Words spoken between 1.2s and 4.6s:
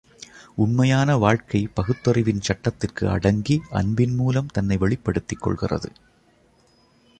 வாழ்க்கை பகுத்தறிவின் சட்டத்திற்கு அடங்கி, அன்பின் மூலம்